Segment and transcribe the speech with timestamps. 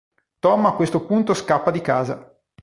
[0.39, 2.35] Tom a questo punto scappa di casa.